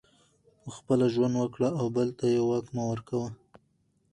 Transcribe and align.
پخپله 0.63 1.07
ژوند 1.13 1.35
وکړه 1.37 1.69
او 1.79 1.85
بل 1.95 2.09
ته 2.17 2.25
یې 2.33 2.41
واک 2.47 2.65
مه 2.75 2.83
ورکوه 2.91 3.29